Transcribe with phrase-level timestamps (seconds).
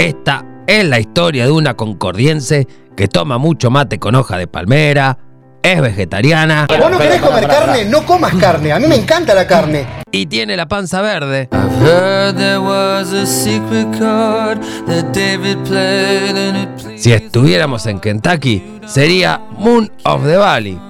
[0.00, 5.18] Esta es la historia de una concordiense que toma mucho mate con hoja de palmera,
[5.62, 8.72] es vegetariana Vos no querés comer carne, no comas carne.
[8.72, 9.84] A mí me encanta la carne.
[10.10, 11.50] y tiene la panza verde.
[11.52, 17.84] I've heard there was a secret chord that David played and it pleased Si estuviéramos
[17.84, 20.80] en Kentucky, sería Moon of the Valley.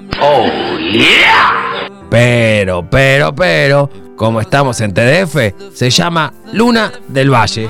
[2.09, 5.35] Pero, pero, pero, como estamos en TDF,
[5.73, 7.69] se llama Luna del Valle.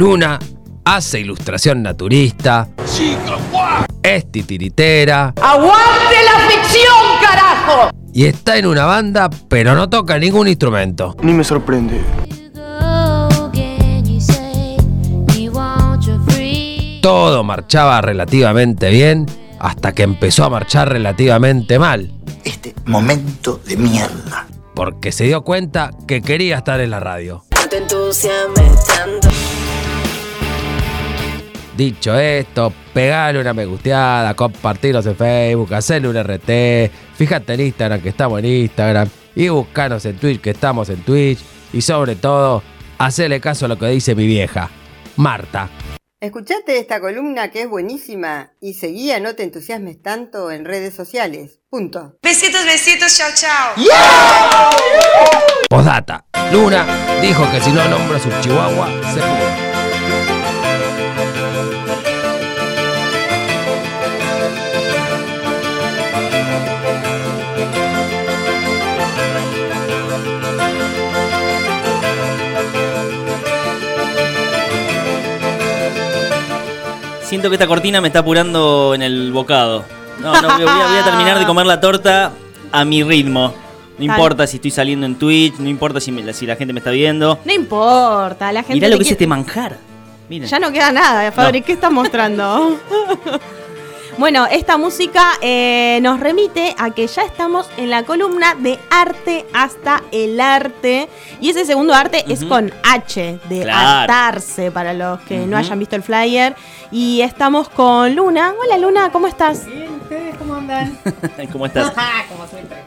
[0.00, 0.38] Luna
[0.86, 2.70] hace ilustración naturista.
[4.02, 5.34] Es titiritera.
[5.42, 7.90] ¡Aguante la ficción, carajo!
[8.10, 11.14] Y está en una banda, pero no toca ningún instrumento.
[11.20, 12.00] Ni me sorprende.
[17.02, 19.26] Todo marchaba relativamente bien
[19.58, 22.10] hasta que empezó a marchar relativamente mal,
[22.44, 24.46] Este momento de mierda.
[24.74, 27.44] porque se dio cuenta que quería estar en la radio.
[27.68, 29.29] te entusiasmes tanto.
[31.80, 38.02] Dicho esto, pegale una me gusteada, compartirnos en Facebook, hacerle un RT, fíjate en Instagram
[38.02, 41.38] que estamos en Instagram y buscanos en Twitch que estamos en Twitch
[41.72, 42.62] y sobre todo,
[42.98, 44.68] hacerle caso a lo que dice mi vieja,
[45.16, 45.70] Marta.
[46.20, 50.92] Escuchate esta columna que es buenísima y seguí a No te entusiasmes tanto en redes
[50.92, 51.60] sociales.
[51.70, 52.18] Punto.
[52.22, 53.74] Besitos, besitos, chao, chao.
[55.70, 56.84] Postdata, Luna
[57.22, 59.69] dijo que si no nombra su chihuahua, se pudre.
[77.40, 79.82] Siento que esta cortina me está apurando en el bocado.
[80.20, 82.32] No, no, voy a, voy a terminar de comer la torta
[82.70, 83.54] a mi ritmo.
[83.96, 86.80] No importa si estoy saliendo en Twitch, no importa si, me- si la gente me
[86.80, 87.38] está viendo.
[87.46, 88.74] No importa, la gente.
[88.74, 89.78] Mirá lo que es quiere- este manjar.
[90.28, 90.50] Miren.
[90.50, 91.66] Ya no queda nada, Fabri, No.
[91.66, 92.78] ¿qué estás mostrando?
[94.18, 99.46] bueno, esta música eh, nos remite a que ya estamos en la columna de arte
[99.54, 101.08] hasta el arte.
[101.40, 104.00] Y ese segundo arte es con H, de Claro.
[104.12, 106.54] hartarse, para los que no hayan visto el flyer.
[106.90, 108.52] Y estamos con Luna.
[108.62, 109.66] Hola Luna, ¿cómo estás?
[110.02, 110.98] ¿Ustedes cómo andan?
[111.52, 111.92] ¿Cómo estás?
[112.28, 112.78] Como siempre.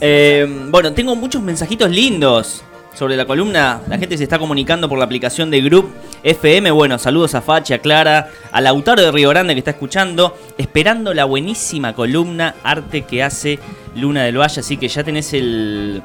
[0.00, 2.62] Eh, bueno, tengo muchos mensajitos lindos
[2.94, 3.80] sobre la columna.
[3.88, 6.70] La gente se está comunicando por la aplicación de Group FM.
[6.70, 11.12] Bueno, saludos a Fachi, a Clara, a Lautaro de Río Grande que está escuchando, esperando
[11.12, 13.58] la buenísima columna arte que hace
[13.96, 14.60] Luna del Valle.
[14.60, 16.02] Así que ya tenés el,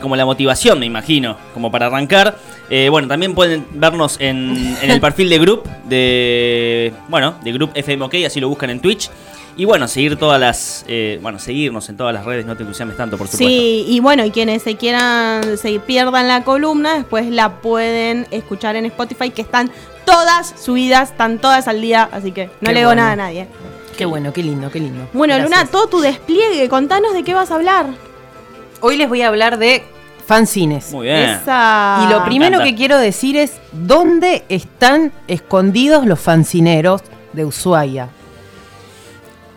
[0.00, 2.36] como la motivación, me imagino, como para arrancar.
[2.68, 7.70] Eh, bueno, también pueden vernos en, en el perfil de Group de, bueno, de Group
[7.74, 9.10] FM OK, así lo buscan en Twitch.
[9.56, 12.96] Y bueno, seguir todas las, eh, bueno, seguirnos en todas las redes, no te entusiasmes
[12.96, 13.46] tanto, por supuesto.
[13.46, 18.76] Sí, y bueno, y quienes se quieran, se pierdan la columna, después la pueden escuchar
[18.76, 19.70] en Spotify, que están
[20.06, 23.02] todas subidas, están todas al día, así que no Qué le digo bueno.
[23.02, 23.46] nada a nadie.
[23.96, 25.06] Qué bueno, qué lindo, qué lindo.
[25.12, 25.50] Bueno, Gracias.
[25.60, 27.86] Luna, todo tu despliegue, contanos de qué vas a hablar.
[28.80, 29.82] Hoy les voy a hablar de
[30.26, 30.90] fanzines.
[30.92, 31.28] Muy bien.
[31.28, 32.06] Esa.
[32.06, 37.02] Y lo primero que quiero decir es dónde están escondidos los fancineros
[37.34, 38.08] de Ushuaia.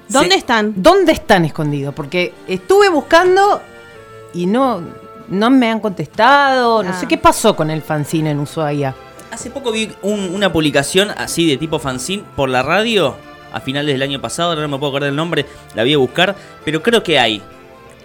[0.10, 0.74] ¿Dónde están?
[0.78, 1.94] ¿Dónde están escondidos?
[1.94, 3.62] Porque estuve buscando
[4.34, 4.82] y no,
[5.30, 6.84] no me han contestado.
[6.84, 7.00] No Ah.
[7.00, 8.94] sé qué pasó con el fanzine en Ushuaia.
[9.32, 13.16] Hace poco vi un- una publicación así de tipo fanzine por la radio
[13.52, 15.46] a finales del año pasado, ahora no me puedo acordar el nombre,
[15.76, 17.42] la voy a buscar, pero creo que hay.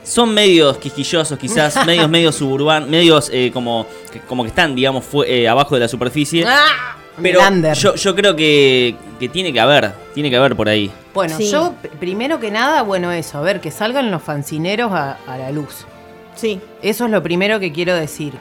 [0.03, 5.05] Son medios quisquillosos quizás, medios medios suburbanos, medios eh, como, que, como que están, digamos,
[5.05, 6.45] fue- eh, abajo de la superficie.
[6.47, 7.41] Ah, Pero
[7.75, 10.91] yo, yo creo que, que tiene que haber, tiene que haber por ahí.
[11.15, 11.51] Bueno, Sí.
[11.51, 15.51] yo primero que nada, bueno, eso, a ver, que salgan los fancineros a, a la
[15.51, 15.87] luz.
[16.35, 16.61] Sí.
[16.83, 18.35] Eso es lo primero que quiero decir.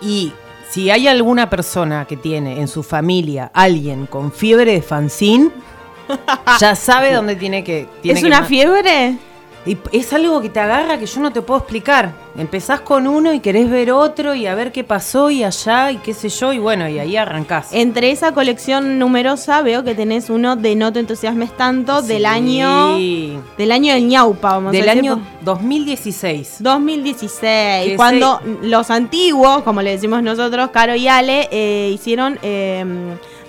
[0.00, 0.32] Y
[0.70, 5.50] si hay alguna persona que tiene en su familia alguien con fiebre de fanzine,
[6.60, 7.86] ya sabe dónde tiene que.
[8.00, 9.16] Tiene ¿Es que una fiebre?
[9.64, 12.12] Y es algo que te agarra que yo no te puedo explicar.
[12.36, 15.98] Empezás con uno y querés ver otro y a ver qué pasó y allá y
[15.98, 17.68] qué sé yo, y bueno, y ahí arrancás.
[17.72, 22.96] Entre esa colección numerosa veo que tenés uno de No te entusiasmes tanto del año
[22.96, 25.10] del año del ñaupa, vamos Del a decir.
[25.10, 26.56] año 2016.
[26.60, 32.84] 2016, Que cuando los antiguos, como le decimos nosotros, Caro y Ale, eh, hicieron eh,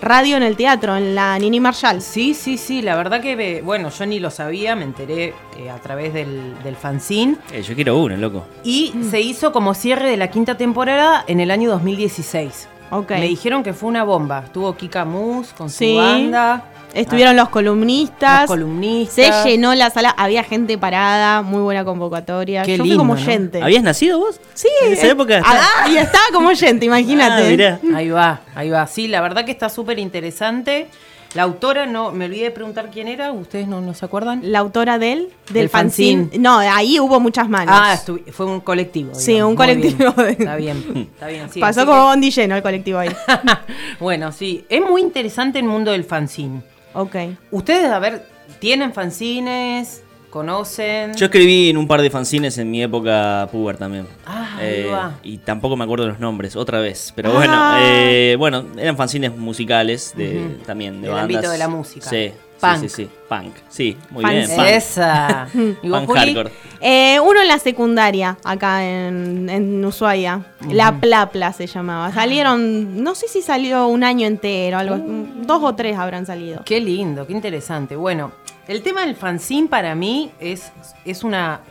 [0.03, 2.01] radio en el teatro, en la Nini Marshall.
[2.01, 5.69] Sí, sí, sí, la verdad que, eh, bueno, yo ni lo sabía, me enteré eh,
[5.69, 7.37] a través del, del fanzine.
[7.51, 8.45] Eh, yo quiero uno, loco.
[8.63, 12.69] Y se hizo como cierre de la quinta temporada en el año 2016.
[12.91, 13.11] Ok.
[13.11, 14.43] Me dijeron que fue una bomba.
[14.45, 15.95] Estuvo Kika Mus con su Sí.
[15.95, 16.65] banda.
[16.93, 18.41] Estuvieron los columnistas.
[18.41, 19.43] Los columnistas.
[19.43, 22.63] Se llenó la sala, había gente parada, muy buena convocatoria.
[22.63, 23.21] Qué Yo lindo, fui como ¿no?
[23.21, 23.61] oyente.
[23.61, 24.39] ¿Habías nacido vos?
[24.53, 25.41] Sí, En esa época.
[25.45, 27.43] ah, y estaba como oyente, imagínate.
[27.45, 27.79] Ah, mirá.
[27.95, 28.85] Ahí va, ahí va.
[28.87, 30.87] Sí, la verdad que está súper interesante.
[31.33, 34.41] La autora, no, me olvidé de preguntar quién era, ¿ustedes no, no se acuerdan?
[34.43, 36.21] La autora del, del Del fanzine.
[36.25, 36.43] fanzine.
[36.43, 37.73] No, ahí hubo muchas manos.
[37.75, 37.99] Ah,
[38.31, 39.15] fue un colectivo.
[39.15, 40.27] Sí, un colectivo bien.
[40.27, 41.49] de- Está bien, está bien.
[41.49, 43.09] sí, Pasó como bondi lleno el colectivo ahí.
[43.09, 43.15] que-
[43.99, 46.61] bueno, sí, es muy interesante el mundo del fanzine.
[46.93, 47.15] Ok.
[47.51, 48.25] Ustedes, a ver,
[48.59, 50.03] ¿tienen fanzines?
[50.29, 51.13] ¿Conocen?
[51.13, 54.07] Yo escribí en un par de fanzines en mi época puber también.
[54.25, 54.57] Ah,
[54.91, 55.19] va.
[55.21, 57.13] y tampoco me acuerdo los nombres, otra vez.
[57.15, 57.33] Pero Ah.
[57.35, 61.35] bueno, eh, bueno, eran fanzines musicales de, también de Del bandas.
[61.37, 62.09] ámbito de la música.
[62.09, 62.31] Sí,
[62.67, 62.81] Punk.
[62.81, 63.09] sí, sí, sí.
[63.29, 63.53] Punk.
[63.69, 64.33] Sí, muy Punk.
[64.33, 64.49] bien.
[64.55, 64.67] Punk.
[64.67, 65.47] Esa.
[65.81, 66.33] ¿Y vos, Punk Juli?
[66.33, 66.51] hardcore.
[66.81, 70.41] Eh, uno en la secundaria, acá en, en Ushuaia.
[70.69, 72.11] La Plapla se llamaba.
[72.11, 76.61] Salieron, no sé si salió un año entero, algo, dos o tres habrán salido.
[76.65, 77.95] Qué lindo, qué interesante.
[77.95, 78.31] Bueno,
[78.67, 80.71] el tema del fanzine para mí es,
[81.05, 81.61] es una...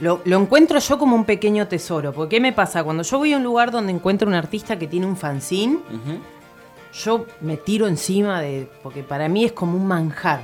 [0.00, 2.12] Lo, lo encuentro yo como un pequeño tesoro.
[2.12, 2.82] Porque ¿qué me pasa?
[2.82, 5.78] Cuando yo voy a un lugar donde encuentro un artista que tiene un fanzine.
[7.02, 8.68] Yo me tiro encima de...
[8.82, 10.40] Porque para mí es como un manjar.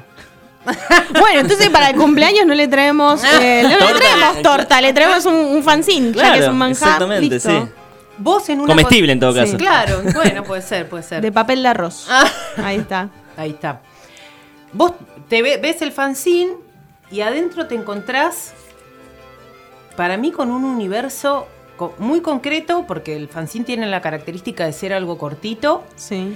[1.18, 5.24] Bueno, entonces para el cumpleaños no le traemos, eh, no le traemos torta, le traemos
[5.26, 6.88] un, un fanzine, ya que es Claro, un manjar.
[6.88, 7.50] exactamente, listo.
[7.50, 7.68] sí.
[8.18, 8.68] Vos en una...
[8.68, 9.56] Comestible co- en todo caso.
[9.56, 11.22] Claro, bueno, puede ser, puede ser.
[11.22, 12.06] De papel de arroz.
[12.10, 12.30] Ah.
[12.62, 13.08] Ahí está.
[13.38, 13.80] Ahí está.
[14.74, 14.92] Vos
[15.28, 16.52] te ve- ves el fanzine
[17.10, 18.52] y adentro te encontrás,
[19.96, 21.46] para mí, con un universo
[21.80, 26.34] co- muy concreto, porque el fanzine tiene la característica de ser algo cortito Sí.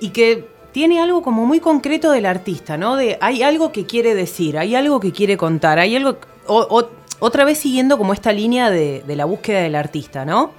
[0.00, 2.96] y que tiene algo como muy concreto del artista, ¿no?
[2.96, 6.16] De hay algo que quiere decir, hay algo que quiere contar, hay algo.
[6.46, 6.88] o- o-
[7.20, 10.52] otra vez siguiendo como esta línea de, de la búsqueda del artista, ¿no?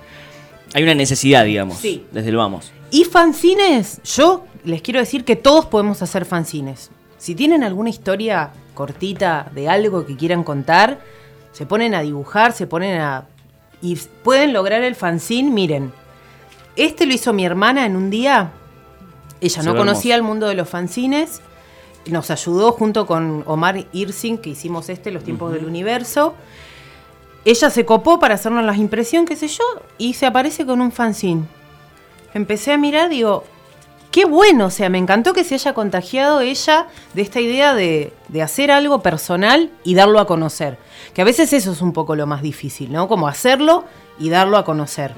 [0.75, 1.77] Hay una necesidad, digamos.
[1.77, 2.05] Sí.
[2.11, 2.71] Desde el vamos.
[2.91, 6.91] Y fanzines, yo les quiero decir que todos podemos hacer fanzines.
[7.17, 10.99] Si tienen alguna historia cortita de algo que quieran contar,
[11.51, 13.27] se ponen a dibujar, se ponen a...
[13.81, 15.91] y pueden lograr el fanzine, miren.
[16.75, 18.51] Este lo hizo mi hermana en un día.
[19.41, 21.41] Ella no conocía el mundo de los fanzines.
[22.05, 26.35] Nos ayudó junto con Omar Irsing, que hicimos este, Los tiempos del universo.
[27.43, 29.63] Ella se copó para hacernos las impresión, qué sé yo,
[29.97, 31.45] y se aparece con un fanzine.
[32.33, 33.43] Empecé a mirar, digo,
[34.11, 38.13] qué bueno, o sea, me encantó que se haya contagiado ella de esta idea de,
[38.27, 40.77] de hacer algo personal y darlo a conocer.
[41.13, 43.07] Que a veces eso es un poco lo más difícil, ¿no?
[43.07, 43.85] Como hacerlo
[44.19, 45.13] y darlo a conocer.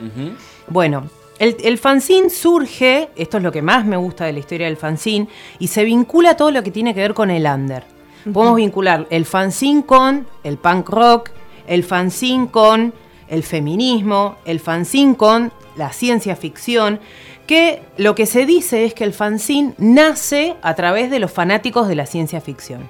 [0.67, 1.09] Bueno,
[1.39, 4.77] el, el fanzine surge, esto es lo que más me gusta de la historia del
[4.77, 5.27] fanzine,
[5.59, 7.83] y se vincula a todo lo que tiene que ver con el under.
[8.31, 11.31] Podemos vincular el fanzine con el punk rock,
[11.67, 12.93] el fanzine con
[13.27, 16.99] el feminismo, el fanzine con la ciencia ficción,
[17.47, 21.87] que lo que se dice es que el fanzine nace a través de los fanáticos
[21.87, 22.87] de la ciencia ficción.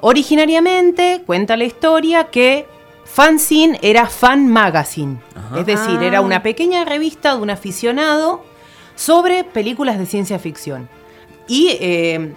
[0.00, 2.66] Originariamente cuenta la historia que
[3.04, 5.60] fanzine era fan magazine, Ajá.
[5.60, 6.04] es decir, Ah.
[6.06, 8.44] era una pequeña revista de un aficionado
[8.96, 10.88] sobre películas de ciencia ficción.
[11.46, 12.32] Y eh,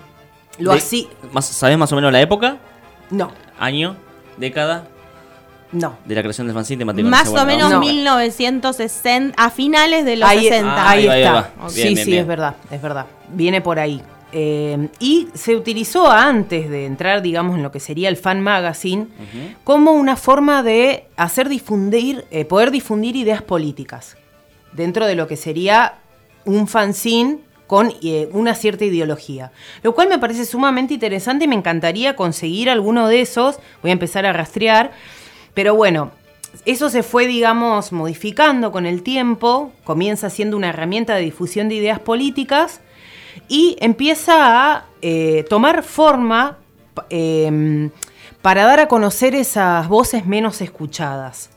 [0.59, 1.09] lo así...
[1.31, 2.57] más- ¿Sabés más o menos la época?
[3.09, 3.95] No, ¿Año?
[4.38, 4.88] ¿Década?
[5.72, 5.98] No.
[6.06, 6.86] De la creación del fanzine.
[6.86, 7.80] Más o menos No.
[7.80, 10.72] 1960, a finales de los ahí, 60.
[10.72, 11.52] Ah, ahí ahí está.
[11.68, 13.06] Sí, Bien, sí, bien, es verdad, es verdad.
[13.30, 14.02] Viene por ahí.
[14.34, 19.08] Eh, y se utilizó antes de entrar, digamos, en lo que sería el fan magazine,
[19.64, 24.18] como una forma de hacer difundir, eh, poder difundir ideas políticas
[24.74, 25.95] dentro de lo que sería
[26.45, 29.52] un fanzine con eh, una cierta ideología.
[29.83, 33.59] Lo cual me parece sumamente interesante y me encantaría conseguir alguno de esos.
[33.81, 34.92] Voy a empezar a rastrear.
[35.57, 36.11] Pero bueno,
[36.66, 39.71] eso se fue, digamos, modificando con el tiempo.
[39.85, 42.80] Comienza siendo una herramienta de difusión de ideas políticas
[43.47, 44.35] y empieza
[44.76, 46.59] a eh, tomar forma
[47.09, 47.90] em,
[48.44, 51.49] para dar a conocer esas voces menos escuchadas.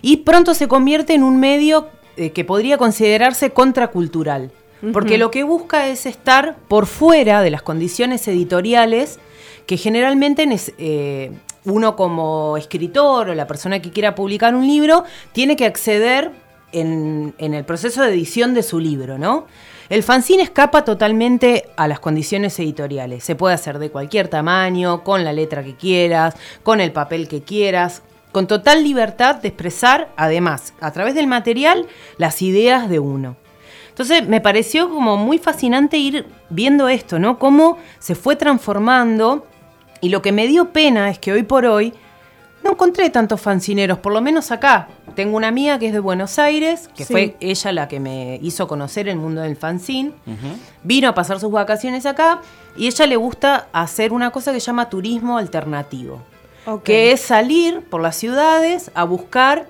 [0.00, 4.50] Y pronto se convierte en un medio eh, que podría considerarse contracultural,
[4.94, 9.20] porque lo que busca es estar por fuera de las condiciones editoriales
[9.66, 11.32] que generalmente eh,
[11.64, 16.30] uno como escritor o la persona que quiera publicar un libro tiene que acceder
[16.72, 19.46] en, en el proceso de edición de su libro, ¿no?
[19.88, 23.24] El fanzine escapa totalmente a las condiciones editoriales.
[23.24, 27.42] Se puede hacer de cualquier tamaño, con la letra que quieras, con el papel que
[27.42, 28.02] quieras,
[28.32, 33.36] con total libertad de expresar, además, a través del material, las ideas de uno.
[33.90, 37.38] Entonces me pareció como muy fascinante ir viendo esto, ¿no?
[37.38, 39.46] Cómo se fue transformando
[40.02, 41.94] y lo que me dio pena es que hoy por hoy
[42.62, 44.88] no encontré tantos fancineros, por lo menos acá.
[45.16, 47.12] tengo una amiga que es de Buenos Aires, que Sí.
[47.12, 50.12] fue ella la que me hizo conocer el mundo del fanzine.
[50.84, 52.40] Vino a pasar sus vacaciones acá
[52.76, 56.22] y ella le gusta hacer una cosa que se llama turismo alternativo,
[56.84, 59.66] que es salir por las ciudades a buscar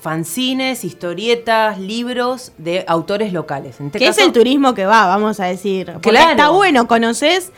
[0.00, 3.80] fanzines, historietas, libros de autores locales.
[3.80, 5.90] Este Que es el turismo que va, vamos a decir.
[5.92, 6.30] Porque Claro.
[6.30, 7.52] está bueno, conoces.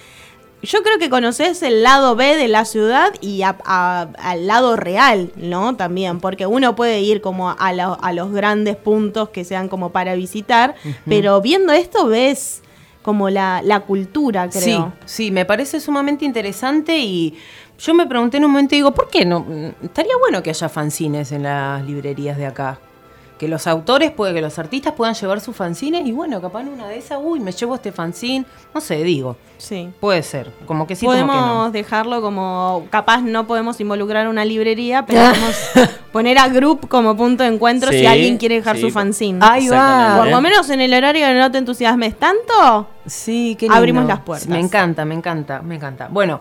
[0.64, 4.76] Yo creo que conoces el lado B de la ciudad y a- a- al lado
[4.76, 5.76] real, ¿no?
[5.76, 10.14] También, porque uno puede ir como a, a los grandes puntos que sean como para
[10.14, 10.74] visitar,
[11.06, 12.62] pero viendo esto ves
[13.02, 14.92] como la, la cultura, Sí, creo.
[15.04, 17.36] sí, me parece sumamente interesante y
[17.78, 19.40] yo me pregunté en un momento y digo, ¿por qué no?
[19.40, 22.78] Mm, Estaría bueno que haya fanzines en las librerías de acá.
[23.44, 26.68] Que los autores, puede, que los artistas puedan llevar sus fanzines y bueno, capaz en
[26.68, 28.46] una de esas, uy, me llevo este fanzine.
[28.74, 29.36] No sé, digo.
[29.58, 29.90] Sí.
[30.00, 30.50] Puede ser.
[30.64, 31.70] Como que sí, como podemos que no.
[31.70, 35.56] dejarlo como, capaz no podemos involucrar una librería, pero podemos
[36.12, 38.82] poner a Group como punto de encuentro si alguien quiere dejar sí.
[38.82, 39.40] su fanzine.
[39.42, 40.16] Ahí va.
[40.16, 44.14] Por lo menos en el horario que no te entusiasmes tanto, Sí, qué Abrimos lindo.
[44.14, 44.48] las puertas.
[44.48, 46.08] Me encanta, me encanta, me encanta.
[46.10, 46.40] Bueno,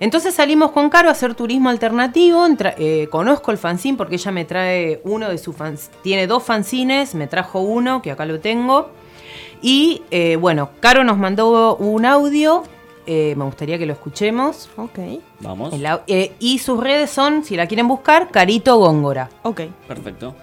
[0.00, 2.46] entonces salimos con Caro a hacer turismo alternativo.
[2.46, 5.90] Entra- eh, conozco el fanzine porque ella me trae uno de sus fans.
[6.02, 8.90] Tiene dos fanzines, me trajo uno, que acá lo tengo.
[9.62, 12.62] Y eh, bueno, Caro nos mandó un audio.
[13.06, 14.70] eh, me gustaría que lo escuchemos.
[14.76, 14.98] ok,
[15.40, 15.72] Vamos.
[15.74, 19.28] El eh, y sus redes son, si la quieren buscar, Carito Góngora.
[19.42, 19.60] ok.
[19.86, 20.34] Perfecto.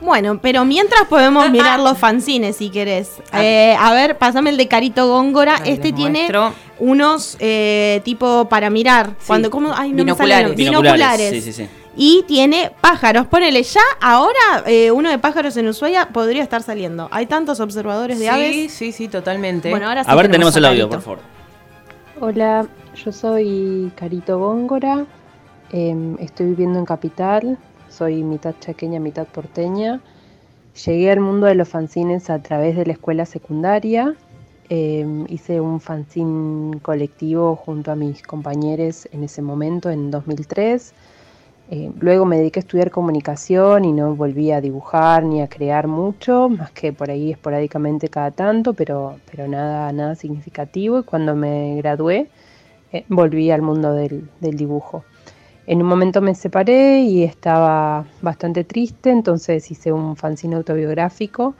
[0.00, 3.10] Bueno, pero mientras podemos mirar los fanzines si querés.
[3.34, 5.56] Eh, a ver, pasame el de Carito Góngora.
[5.62, 6.52] Ahí este tiene muestro.
[6.78, 9.08] unos eh, tipo para mirar.
[9.18, 9.24] Sí.
[9.26, 9.72] Cuando, ¿cómo?
[9.76, 10.56] Ay, no me Binoculares.
[10.56, 11.30] Binoculares.
[11.30, 11.68] Sí, sí, sí.
[11.96, 13.26] Y tiene pájaros.
[13.26, 17.08] Ponele ya, ahora eh, uno de pájaros en Ushuaia podría estar saliendo.
[17.10, 18.72] Hay tantos observadores de Sí, aves.
[18.72, 19.68] sí, sí, totalmente.
[19.70, 20.96] Bueno, ahora sí A ver, tenemos el audio, Carito.
[20.96, 21.18] por favor.
[22.20, 22.66] Hola,
[23.04, 25.04] yo soy Carito Góngora,
[25.72, 27.58] em, estoy viviendo en Capital,
[27.90, 30.00] soy mitad chaqueña, mitad porteña.
[30.84, 34.14] Llegué al mundo de los fanzines a través de la escuela secundaria.
[34.72, 40.94] em, hice un fanzine colectivo junto a mis compañeros en ese momento, en 2003.
[41.72, 45.86] Eh, luego me dediqué a estudiar comunicación y no volví a dibujar ni a crear
[45.88, 51.00] mucho, más que por ahí esporádicamente cada tanto, pero, pero nada, nada significativo.
[51.00, 52.28] Y cuando me gradué,
[52.92, 55.04] eh, volví al mundo del dibujo.
[55.70, 61.54] En un momento me separé y estaba bastante triste, entonces hice un fanzine autobiográfico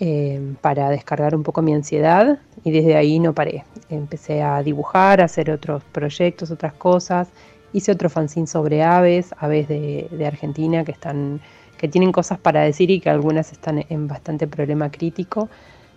[0.00, 3.62] eh, para descargar un poco mi ansiedad y desde ahí no paré.
[3.90, 7.28] Empecé a dibujar, a hacer otros proyectos, otras cosas.
[7.72, 11.40] Hice otro fanzine sobre aves, aves de, Argentina que están
[11.76, 15.48] que tienen cosas para decir y que algunas están en bastante problema crítico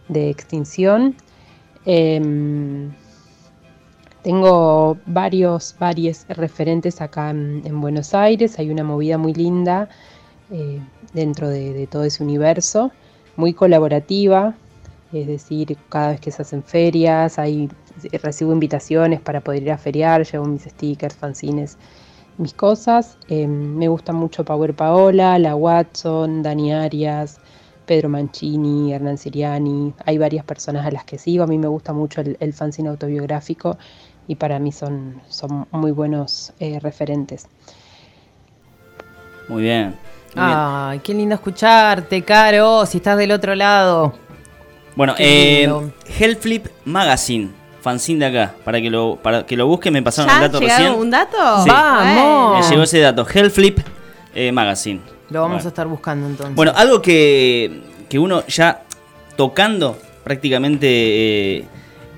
[0.09, 1.15] de extinción.
[1.85, 2.91] Em,
[4.23, 8.59] tengo varios, varios referentes acá en, en Buenos Aires.
[8.59, 9.89] Hay una movida muy linda
[10.51, 10.81] eh,
[11.13, 12.91] dentro de, todo ese universo,
[13.37, 14.53] muy colaborativa.
[15.13, 17.69] Es decir, cada vez que se hacen ferias, hay,
[18.21, 21.77] recibo invitaciones para poder ir a feriar, llevo mis stickers, fanzines,
[22.37, 23.17] mis cosas.
[23.29, 27.39] Eh, me gusta mucho Power Paola, La Watson, Dani Arias,
[27.85, 29.93] Pedro Mancini, Hernán Siriani.
[30.05, 31.43] Hay varias personas a las que sigo.
[31.43, 33.77] A mí me gusta mucho el, el fanzine autobiográfico
[34.31, 37.47] y para mí son, son muy buenos eh, referentes.
[39.49, 39.87] Muy bien.
[40.35, 40.57] muy bien.
[40.57, 44.13] Ay, qué lindo escucharte, Caro, si estás del otro lado.
[44.95, 45.69] Bueno, eh.
[46.17, 47.49] Hellflip Magazine,
[47.81, 50.59] fanzine de acá, para que lo, para que lo busquen, me pasaron el ¿Ya dato
[50.61, 51.01] llegaron recién.
[51.01, 51.63] un dato?
[51.63, 51.69] Sí.
[51.69, 52.63] Vamos.
[52.65, 53.79] Me llegó ese dato, Hellflip
[54.33, 55.01] eh, Magazine.
[55.29, 55.67] Lo vamos Bueno.
[55.67, 56.55] a estar buscando entonces.
[56.55, 58.83] Bueno, algo que, que uno ya
[59.35, 60.87] tocando prácticamente,
[61.57, 61.65] eh,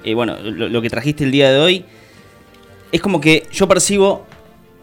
[0.03, 1.85] eh, bueno, lo, lo que trajiste el día de hoy,
[2.93, 4.25] es como que yo percibo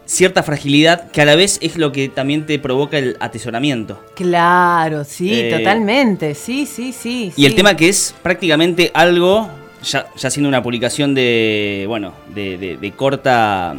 [0.05, 3.99] cierta fragilidad que a la vez es lo que también te provoca el atesoramiento.
[4.15, 6.35] Claro, sí, Eh, totalmente.
[6.35, 7.31] Sí, sí, sí.
[7.37, 9.49] Y el tema que es prácticamente algo,
[9.83, 13.73] ya, ya siendo una publicación de, bueno, de, de- de corta...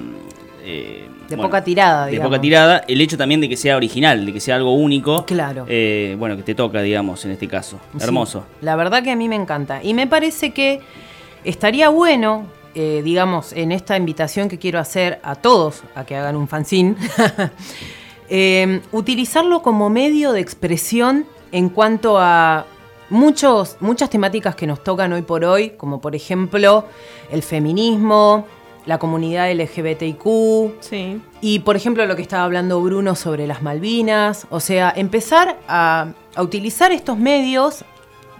[0.64, 2.30] eh, De bueno, poca tirada, De digamos.
[2.30, 5.26] poca tirada, el hecho también de que sea original, de que sea algo único.
[5.26, 5.66] Claro.
[5.68, 7.78] eh, bueno, que te toca, digamos, en este caso.
[7.98, 8.46] Sí, Hermoso.
[8.62, 9.82] La verdad que a mí me encanta.
[9.82, 10.80] Y me parece que
[11.44, 16.36] estaría bueno, eh, digamos, en esta invitación que quiero hacer a todos a que hagan
[16.36, 16.96] un fanzine,
[18.28, 22.66] eh, utilizarlo como medio de expresión en cuanto a
[23.10, 26.86] muchos, muchas temáticas que nos tocan hoy por hoy, como por ejemplo
[27.30, 28.46] el feminismo,
[28.86, 30.24] la comunidad LGBTIQ,
[30.80, 31.20] Sí.
[31.40, 36.08] y por ejemplo lo que estaba hablando Bruno sobre las Malvinas, o sea, empezar a,
[36.34, 37.84] a utilizar estos medios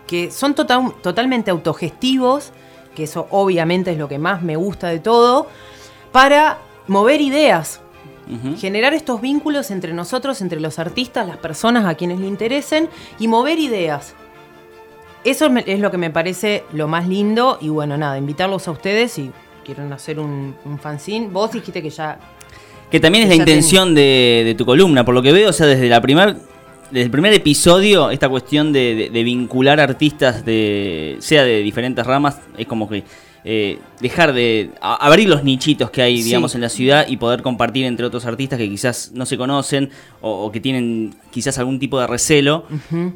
[0.07, 2.53] que son total- totalmente autogestivos,
[2.95, 5.49] que eso obviamente es lo que más me gusta de todo,
[6.13, 7.81] para mover ideas,
[8.59, 13.29] generar estos vínculos entre nosotros, entre los artistas, las personas a quienes le interesen y
[13.29, 14.15] mover ideas.
[15.25, 19.13] Eso es lo que me parece lo más lindo y bueno, nada, invitarlos a ustedes
[19.13, 19.31] si
[19.65, 21.29] quieren hacer un, un fanzine.
[21.29, 22.19] Vos dijiste que ya...
[22.91, 25.67] Que también es la intención de, de tu columna, por lo que veo, o sea,
[25.67, 26.37] desde la primer,
[26.93, 32.07] desde el primer episodio, esta cuestión de, de- de vincular artistas de, sea de diferentes
[32.07, 33.03] ramas, es como que
[33.45, 36.25] eh, dejar de a- abrir los nichitos que hay, Sí.
[36.25, 39.91] digamos, en la ciudad y poder compartir entre otros artistas que quizás no se conocen
[40.21, 42.67] o, o que tienen quizás algún tipo de recelo,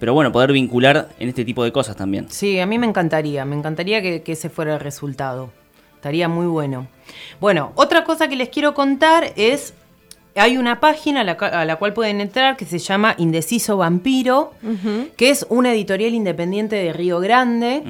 [0.01, 2.27] pero bueno, poder vincular en este tipo de cosas también.
[2.29, 5.53] Sí, a mí me encantaría, me encantaría que, que ese fuera el resultado.
[5.95, 6.89] Estaría muy bueno.
[7.41, 9.75] Bueno, otra cosa que les quiero contar es,
[10.37, 13.77] hay una página a la, ca- a la cual pueden entrar que se llama Indeciso
[13.77, 14.53] Vampiro,
[15.17, 17.83] que es una editorial independiente de Río Grande,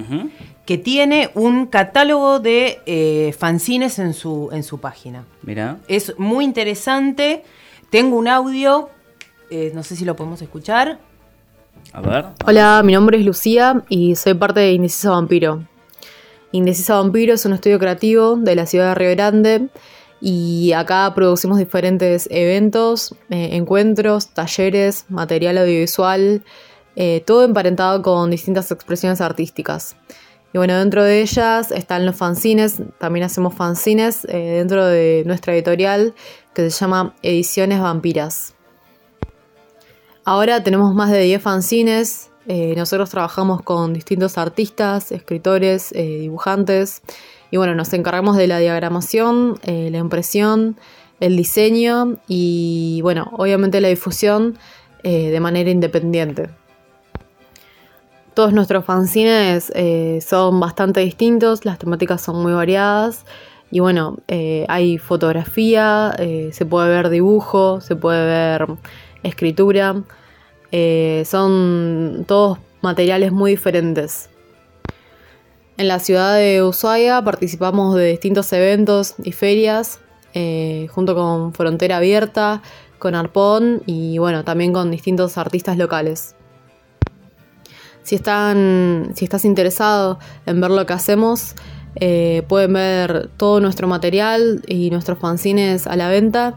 [0.65, 5.25] que tiene un catálogo de eh, fanzines en su, en su página.
[5.43, 5.79] Mirá.
[5.89, 7.45] Es muy interesante.
[7.91, 8.91] Tengo un audio,
[9.51, 10.99] eh, no sé si lo podemos escuchar.
[11.93, 12.25] A ver.
[12.45, 15.63] Hola, mi nombre es Lucía y soy parte de Indecisa Vampiro.
[16.51, 19.69] Indecisa Vampiro es un estudio creativo de la ciudad de Río Grande
[20.21, 26.43] y acá producimos diferentes eventos, eh, encuentros, talleres, material audiovisual,
[26.97, 29.97] eh, todo emparentado con distintas expresiones artísticas.
[30.55, 35.55] Y bueno, dentro de ellas están los fanzines, también hacemos fanzines eh, dentro de nuestra
[35.55, 36.15] editorial
[36.55, 38.55] que se llama Ediciones Vampiras.
[40.25, 42.31] Ahora tenemos más de 10 fanzines.
[42.77, 47.03] nosotros trabajamos con distintos artistas, escritores, dibujantes.
[47.51, 50.77] Y bueno, nos encargamos de la diagramación, eh, la impresión,
[51.21, 54.59] el diseño y bueno, obviamente la difusión
[55.03, 56.51] eh, de manera independiente.
[58.35, 63.25] Todos nuestros fanzines eh, son bastante distintos, las temáticas son muy variadas
[63.71, 64.19] y bueno,
[64.69, 66.15] hay fotografía,
[66.53, 68.67] se puede ver dibujo, se puede ver
[69.25, 70.03] escritura,
[71.25, 74.31] son todos materiales muy diferentes.
[75.79, 80.01] En la ciudad de Ushuaia participamos de distintos eventos y ferias,
[80.33, 82.63] eh, junto con Frontera Abierta,
[82.99, 86.35] con Arpón y bueno, también con distintos artistas locales.
[88.03, 91.55] Si, están, si estás interesado en ver lo que hacemos,
[91.97, 96.55] eh, pueden ver todo nuestro material y nuestros fanzines a la venta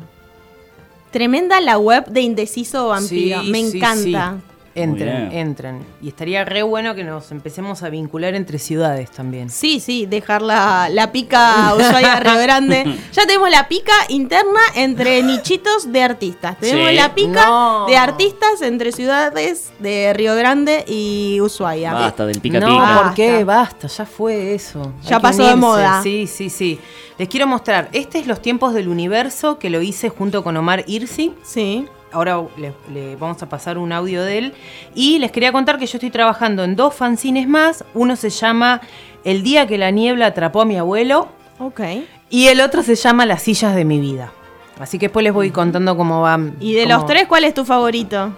[1.10, 3.42] Tremenda la web de Indeciso Vampiro.
[3.42, 4.38] Sí, Me sí, encanta.
[4.38, 4.53] sí.
[4.76, 5.86] Entren, entren.
[6.02, 9.50] Y estaría re bueno que nos empecemos a vincular entre ciudades también.
[9.52, 12.84] Sí, sí, dejar la, la pica Ushuaia Río Grande.
[13.12, 16.58] Ya tenemos la pica interna entre nichitos de artistas.
[16.60, 16.96] Tenemos Sí.
[16.96, 17.86] la pica No.
[17.88, 21.94] de artistas entre ciudades de Río Grande y Ushuaia.
[21.94, 23.02] Basta del pica no, pica.
[23.04, 23.44] ¿por qué?
[23.44, 24.92] Basta, ya fue eso.
[25.04, 26.02] Ya pasó de moda.
[26.02, 26.80] Sí, sí, sí.
[27.20, 27.90] Les quiero mostrar.
[27.94, 31.36] Este es Los Tiempos del Universo, que lo hice junto con Omar Irsi.
[31.44, 31.86] Sí.
[32.14, 34.54] Ahora le, le vamos a pasar un audio de él.
[34.96, 37.84] Y les quería contar que yo estoy trabajando en dos fanzines más.
[37.94, 38.82] Uno se llama
[39.24, 41.28] El día que la niebla atrapó a mi abuelo.
[41.60, 41.82] Ok.
[42.30, 44.32] Y el otro se llama Las sillas de mi vida.
[44.80, 46.56] Así que después les voy contando cómo van.
[46.60, 48.34] Y de cómo- los tres, ¿cuál es tu favorito?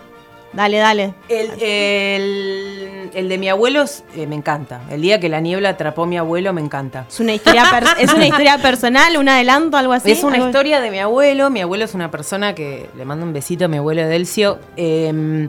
[0.56, 1.14] Dale, dale.
[1.30, 4.82] El, el- el de mi abuelo eh, me encanta.
[4.90, 7.06] El día que la niebla atrapó a mi abuelo me encanta.
[7.10, 10.12] Es una historia, per- es una historia personal, un adelanto, algo así.
[10.12, 11.50] Es una Algo- historia de mi abuelo.
[11.50, 14.60] Mi abuelo es una persona que le mando un besito a mi abuelo Edelcio.
[14.76, 15.48] eh,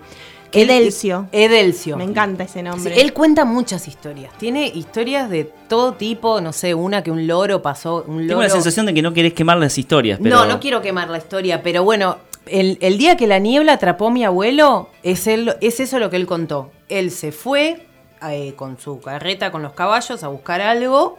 [0.52, 1.26] Edelcio.
[1.32, 1.96] Edelcio.
[1.98, 2.94] Me encanta ese nombre.
[2.94, 4.32] Sí, él cuenta muchas historias.
[4.38, 6.40] Tiene historias de todo tipo.
[6.40, 8.04] No sé, una que un loro pasó.
[8.06, 10.34] Un Tengo la sensación de que no querés quemar las historias, pero...
[10.34, 14.08] No, no quiero quemar la historia, pero bueno, el, el día que la niebla atrapó
[14.08, 16.70] a mi abuelo, es, él, es eso lo que él contó.
[16.88, 17.86] Él se fue
[18.28, 21.18] eh, con su carreta, con los caballos, a buscar algo.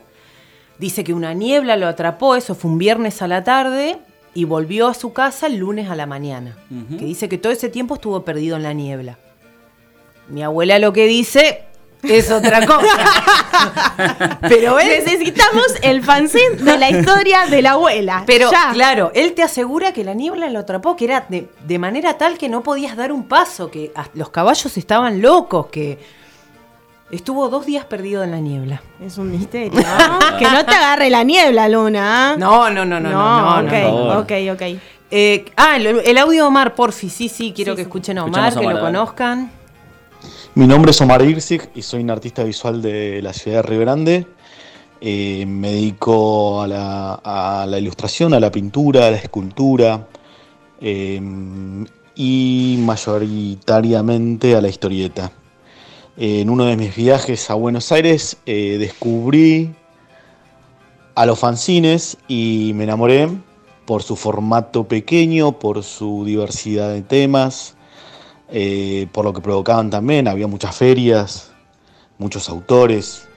[0.79, 3.97] Dice que una niebla lo atrapó, eso fue un viernes a la tarde,
[4.33, 6.55] y volvió a su casa el lunes a la mañana.
[6.69, 9.17] Que dice que todo ese tiempo estuvo perdido en la niebla.
[10.27, 11.63] Mi abuela lo que dice
[12.03, 14.37] es otra cosa.
[14.41, 18.23] Pero él, Necesitamos el fanzine de la historia de la abuela.
[18.25, 18.71] Pero Ya.
[18.73, 22.37] claro, él te asegura que la niebla lo atrapó, que era de, de manera tal
[22.37, 25.97] que no podías dar un paso, que los caballos estaban locos, que
[27.11, 28.81] estuvo dos días perdido en la niebla.
[29.01, 29.71] Es un misterio.
[29.79, 30.37] ¿no?
[30.39, 32.35] que no te agarre la niebla, Luna.
[32.37, 34.19] No, no, no, no, no, no, ok, no.
[34.19, 34.61] ok, ok.
[35.09, 38.49] Eh, ah, el, el audio de Omar, porfi, sí, sí, quiero que escuchen a Omar,
[38.49, 39.51] Escuchamos a que Omar, lo conozcan.
[40.55, 43.79] Mi nombre es Omar Irsig y soy un artista visual de la ciudad de Río
[43.81, 44.27] Grande.
[44.99, 50.07] Eh, me dedico a la, ilustración, a la pintura, a la escultura
[50.81, 51.21] eh,
[52.15, 55.31] y mayoritariamente a la historieta.
[56.17, 59.75] En uno de mis viajes a Buenos Aires eh, descubrí
[61.13, 63.29] a los fanzines y me enamoré
[63.85, 67.76] por su formato pequeño, por su diversidad de temas,
[68.49, 70.27] eh, por lo que provocaban también.
[70.27, 71.51] Había muchas ferias,
[72.17, 73.27] muchos autores.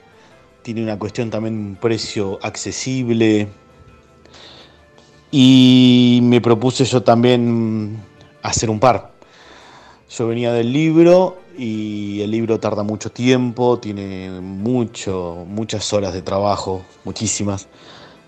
[0.63, 3.47] Tiene una cuestión también un precio accesible.
[5.31, 7.97] Y me propuse yo también
[8.43, 9.11] hacer un par.
[10.09, 16.21] Yo venía del libro y el libro tarda mucho tiempo, tiene mucho, muchas horas de
[16.21, 17.67] trabajo, muchísimas.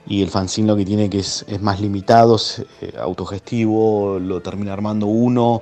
[0.06, 4.74] Y el fanzine lo que tiene que es, más limitado, es eh, autogestivo, lo termina
[4.74, 5.62] armando uno.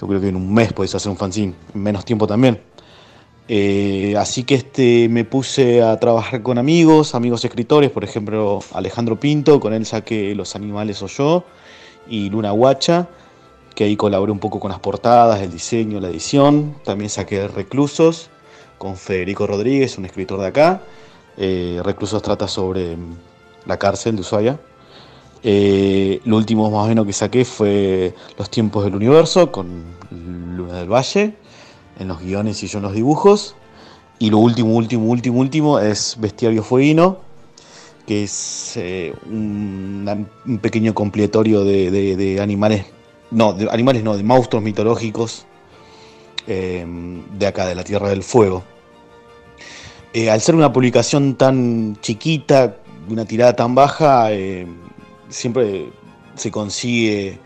[0.00, 2.60] Yo creo que en un mes podés hacer un fanzine, en menos tiempo también.
[3.48, 9.18] Eh, así que este, me puse a trabajar con amigos, amigos escritores, por ejemplo Alejandro
[9.18, 11.44] Pinto, con él saqué Los Animales o Yo,
[12.08, 13.08] y Luna Guacha,
[13.74, 16.76] que ahí colaboré un poco con las portadas, el diseño, la edición.
[16.84, 18.28] También saqué Reclusos
[18.76, 20.82] con Federico Rodríguez, un escritor de acá.
[21.36, 22.96] Eh, Reclusos trata sobre
[23.66, 24.58] la cárcel de Ushuaia.
[25.42, 30.74] Eh, lo último más o menos que saqué fue Los tiempos del universo con Luna
[30.80, 31.34] del Valle
[31.98, 33.54] en los guiones y yo en los dibujos.
[34.18, 37.18] Y lo último, último, último, último es Bestiario Fueguino,
[38.06, 42.86] que es eh, un, pequeño compilatorio de, animales,
[43.30, 45.46] no, de animales no, de monstruos mitológicos
[46.48, 46.84] eh,
[47.38, 48.64] de acá, de la Tierra del Fuego.
[50.12, 52.76] Eh, al ser una publicación tan chiquita,
[53.08, 54.66] una tirada tan baja, eh,
[55.28, 55.90] siempre
[56.34, 57.38] se consigue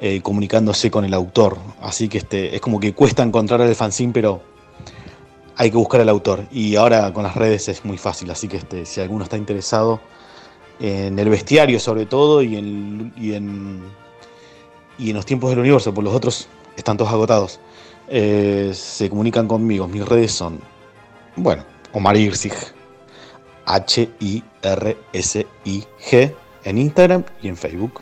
[0.00, 1.56] eh, comunicándose con el autor.
[1.80, 4.42] Así que este, es como que cuesta encontrar el fanzine, pero
[5.56, 6.44] hay que buscar al autor.
[6.50, 10.00] Y ahora con las redes es muy fácil, así que este, si alguno está interesado
[10.80, 13.82] en el bestiario sobre todo y en, y en,
[14.98, 17.60] y en los tiempos del universo, por los otros están todos agotados,
[18.08, 19.86] eh, se comunican conmigo.
[19.86, 20.58] Mis redes son,
[21.36, 22.52] bueno, Omar Irsig,
[23.66, 24.44] H-I-R-S-I-G
[26.64, 28.00] en Instagram y en Facebook.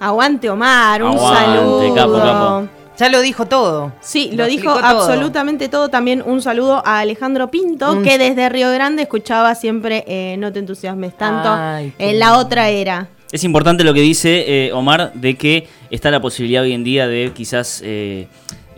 [0.00, 1.94] Aguante Omar, un Aguante, saludo.
[1.94, 2.68] capo, capo.
[2.98, 3.92] Ya lo dijo todo.
[4.00, 4.84] Sí, Lo lo, dijo todo.
[4.84, 5.88] absolutamente todo.
[5.88, 10.58] También un saludo a Alejandro Pinto, que desde Río Grande escuchaba siempre eh, No te
[10.58, 11.48] entusiasmes tanto.
[11.48, 13.08] Ay, qué en la otra era.
[13.30, 17.06] Es importante lo que dice eh, Omar de que está la posibilidad hoy en día
[17.06, 18.26] de quizás eh,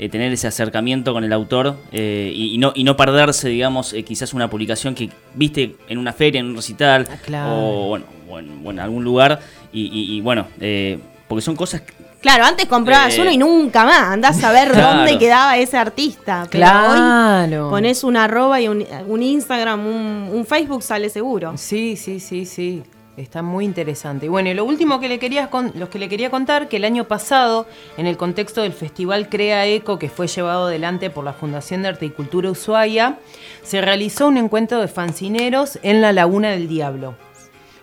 [0.02, 3.92] eh, tener ese acercamiento con el autor eh, y, y no, y no perderse, digamos,
[3.92, 7.50] eh, quizás una publicación que viste en una feria, en un recital claro.
[7.54, 9.40] o, bueno, o en, o en algún lugar.
[9.72, 11.82] Y, y- y, bueno, eh, porque son cosas
[12.20, 14.02] Claro, antes comprabas Eh, uno y nunca más.
[14.08, 14.96] Andás a ver Claro.
[14.98, 16.46] dónde quedaba ese artista.
[16.50, 17.64] Pero Claro.
[17.66, 21.52] hoy pones un arroba y un, un Instagram, un, un Facebook, sale seguro.
[21.56, 22.82] Sí, sí, sí, sí.
[23.20, 24.26] Está muy interesante.
[24.26, 26.84] Y bueno, y lo último que le quería los que le quería contar, que el
[26.84, 27.66] año pasado,
[27.98, 31.88] en el contexto del Festival Crea Eco, que fue llevado adelante por la Fundación de
[31.88, 33.18] Arte y Cultura Ushuaia,
[33.62, 37.14] se realizó un encuentro de fancineros en la Laguna del Diablo.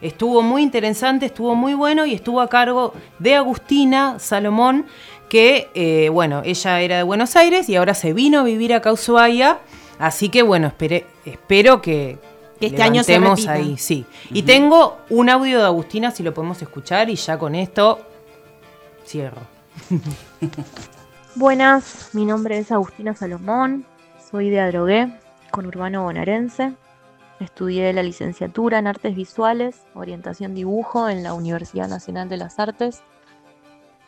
[0.01, 4.87] Estuvo muy interesante, estuvo muy bueno y estuvo a cargo de Agustina Salomón,
[5.29, 8.89] que, eh, bueno, ella era de Buenos Aires y ahora se vino a vivir acá
[8.89, 9.59] a Ushuaia.
[9.99, 10.71] Así que, bueno,
[11.25, 12.17] espero que,
[12.59, 13.51] Que este año se repita.
[13.51, 14.05] ahí, sí.
[14.31, 17.99] Y tengo un audio de Agustina, si lo podemos escuchar, y ya con esto
[19.05, 19.41] cierro.
[21.35, 23.85] Buenas, mi nombre es Agustina Salomón,
[24.31, 25.11] soy de Adrogué,
[25.51, 26.73] conurbano bonaerense.
[27.39, 33.03] Estudié la licenciatura en Artes Visuales, orientación dibujo en la Universidad Nacional de las Artes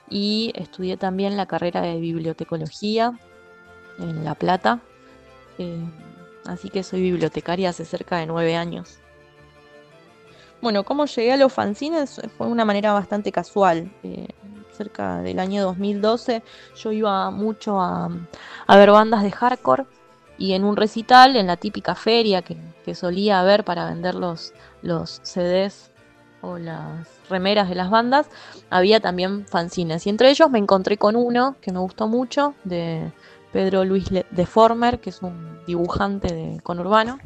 [0.09, 3.13] y estudié también la carrera de bibliotecología
[3.99, 4.79] en La Plata.
[5.59, 5.79] Eh,
[6.49, 8.99] así que soy bibliotecaria hace cerca de nueve años.
[10.61, 13.91] Bueno, cómo llegué a los fanzines fue de una manera bastante casual.
[14.03, 14.27] Eh,
[14.73, 16.41] cerca del año 2012
[16.77, 18.09] yo iba mucho a,
[18.69, 19.85] ver bandas de hardcore
[20.37, 24.53] y en un recital, en la típica feria que, que solía haber para vender los,
[24.81, 25.91] los CDs
[26.41, 28.27] o las remeras de las bandas,
[28.69, 30.07] había también fanzines.
[30.07, 33.11] Y entre ellos me encontré con uno que me gustó mucho, de
[33.51, 37.19] Pedro Luis de Former, que es un dibujante de conurbano.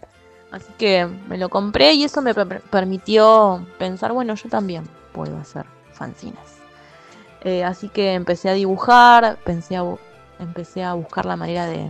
[0.52, 5.38] Así que me lo compré y eso me per- permitió pensar, bueno, yo también puedo
[5.38, 6.38] hacer fanzines.
[7.42, 9.84] Eh, así que empecé a dibujar, pensé a
[10.40, 11.90] empecé a buscar la manera de,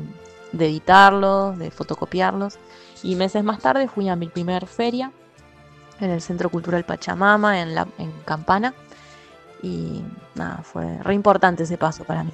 [0.54, 2.58] editarlos, de fotocopiarlos.
[3.02, 5.12] Y meses más tarde fui a mi primer feria
[6.00, 7.88] en el Centro Cultural Pachamama, en, la,
[8.26, 8.74] Campana.
[9.62, 10.04] Y
[10.36, 12.32] nada, fue re importante ese paso para mí.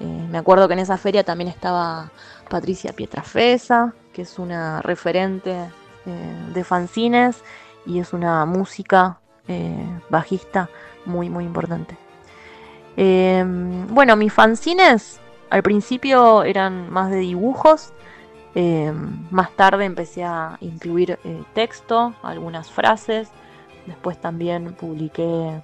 [0.00, 2.10] Eh, me acuerdo que en esa feria también estaba
[2.48, 5.56] Patricia Pietrafesa, que es una referente
[6.06, 7.42] eh, de fanzines
[7.84, 10.68] y es una música eh, bajista
[11.06, 11.96] muy, muy importante.
[12.96, 13.42] Eh,
[13.88, 17.92] bueno, mis fanzines al principio eran más de dibujos.
[18.54, 18.92] eh,
[19.30, 21.18] más tarde empecé a incluir
[21.54, 23.30] texto, algunas frases.
[23.86, 25.62] Después también publiqué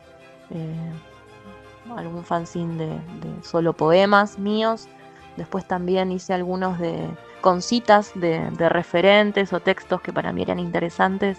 [1.96, 3.00] algún fanzine de,
[3.42, 4.88] solo poemas míos.
[5.36, 7.08] Después también hice algunos de
[7.40, 11.38] con citas de, referentes o textos que para mí eran interesantes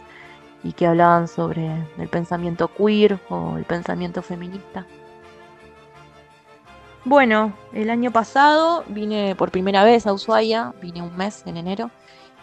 [0.63, 4.85] y que hablaban sobre el pensamiento queer o el pensamiento feminista.
[7.05, 11.91] Bueno, el año pasado vine por primera vez a Ushuaia, vine un mes en enero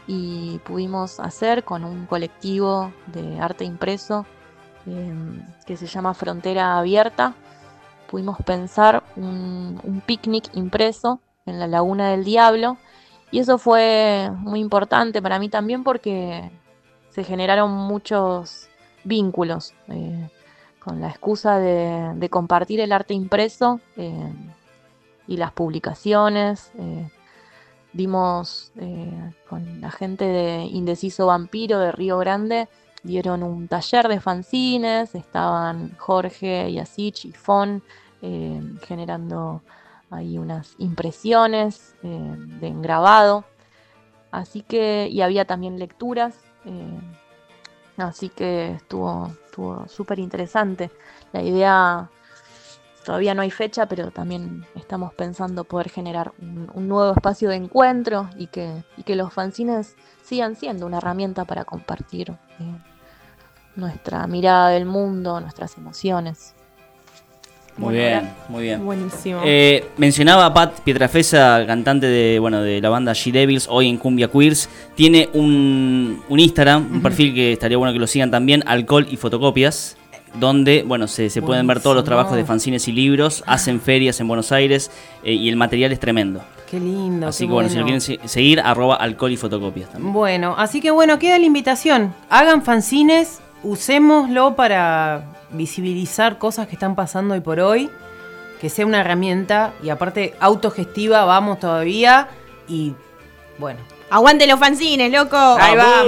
[0.06, 4.26] y pudimos hacer con un colectivo de arte impreso
[4.86, 5.12] eh,
[5.66, 7.34] que se llama Frontera Abierta,
[8.12, 12.76] pudimos pensar un, picnic impreso en la Laguna del Diablo
[13.30, 16.50] y eso fue muy importante para mí también porque
[17.08, 18.68] se generaron muchos
[19.02, 20.28] vínculos eh,
[20.78, 24.32] con la excusa de, compartir el arte impreso eh,
[25.26, 26.70] y las publicaciones.
[26.78, 27.08] eh,
[27.92, 32.68] dimos eh, con la gente de Indeciso Vampiro de Río Grande,
[33.02, 37.82] dieron un taller de fanzines, estaban Jorge, Yasich y Fon
[38.22, 39.62] eh, generando
[40.10, 43.44] ahí unas impresiones eh, de engrabado.
[44.30, 46.36] Así que, y había también lecturas.
[46.64, 47.00] eh,
[47.98, 50.90] así que estuvo estuvo súper interesante.
[51.32, 52.10] La idea,
[53.04, 58.30] todavía no hay fecha, pero también estamos pensando poder generar un, nuevo espacio de encuentro
[58.38, 62.34] y que, y que los fanzines sigan siendo una herramienta para compartir
[63.76, 66.54] nuestra mirada del mundo, nuestras emociones.
[67.76, 68.84] Muy bien, muy bien.
[68.84, 69.40] Buenísimo.
[69.44, 73.96] Eh, mencionaba a Pat Pietrafesa, cantante de, bueno, de la banda She Devils, hoy en
[73.96, 74.68] Cumbia Queers.
[74.94, 79.16] Tiene un, un Instagram, un perfil que estaría bueno que lo sigan también, Alcohol y
[79.16, 79.96] Fotocopias,
[80.34, 83.42] donde bueno, se, se pueden ver todos los trabajos de fanzines y libros.
[83.46, 84.90] Hacen ferias en Buenos Aires
[85.24, 86.42] eh, y el material es tremendo.
[86.70, 87.28] Qué lindo.
[87.28, 87.98] Así qué que bueno, si lo bueno.
[88.00, 90.12] quieren se- seguir, arroba alcohol y fotocopias también.
[90.12, 92.14] Bueno, así que bueno, queda la invitación.
[92.30, 97.90] Hagan fanzines, usémoslo para visibilizar cosas que están pasando hoy por hoy.
[98.60, 102.28] Que sea una herramienta y aparte autogestiva, vamos todavía.
[102.68, 102.94] Y
[103.58, 103.80] bueno.
[104.10, 105.36] Aguante los fanzines, loco.
[105.36, 106.06] Ahí vamos.